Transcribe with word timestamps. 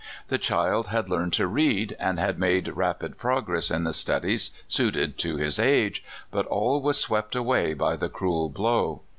The 0.29 0.39
child 0.39 0.87
had 0.87 1.11
learned 1.11 1.33
to 1.33 1.45
read, 1.45 1.95
and 1.99 2.17
had 2.19 2.39
made 2.39 2.69
rapid 2.69 3.19
progress 3.19 3.69
in 3.69 3.83
the 3.83 3.93
studies 3.93 4.49
suited 4.67 5.15
to 5.19 5.37
his 5.37 5.59
age, 5.59 6.03
but 6.31 6.47
all 6.47 6.81
was 6.81 6.97
swept 6.97 7.35
away 7.35 7.75
by 7.75 7.95
the 7.95 8.09
cruel 8.09 8.49
blow. 8.49 9.03